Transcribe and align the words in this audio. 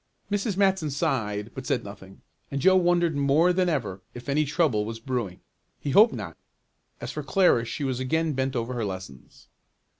Mrs. 0.31 0.57
Matson 0.57 0.89
sighed 0.89 1.51
but 1.53 1.67
said 1.67 1.83
nothing, 1.83 2.21
and 2.49 2.59
Joe 2.59 2.75
wondered 2.75 3.15
more 3.15 3.53
than 3.53 3.69
ever 3.69 4.01
if 4.15 4.27
any 4.27 4.45
trouble 4.45 4.83
was 4.83 4.97
brewing. 4.99 5.41
He 5.79 5.91
hoped 5.91 6.13
not. 6.15 6.37
As 6.99 7.11
for 7.11 7.21
Clara 7.21 7.65
she 7.65 7.83
was 7.83 7.99
again 7.99 8.33
bent 8.33 8.55
over 8.55 8.73
her 8.73 8.83
lessons. 8.83 9.47